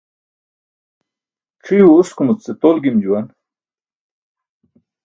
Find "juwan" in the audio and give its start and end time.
3.03-3.27